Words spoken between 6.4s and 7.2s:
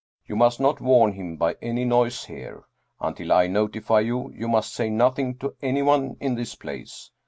place.